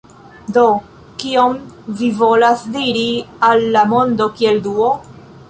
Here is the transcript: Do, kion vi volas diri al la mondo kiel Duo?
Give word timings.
Do, 0.53 0.61
kion 1.23 1.53
vi 1.99 2.09
volas 2.23 2.65
diri 2.79 3.05
al 3.51 3.63
la 3.77 3.85
mondo 3.95 4.31
kiel 4.41 4.61
Duo? 4.71 4.91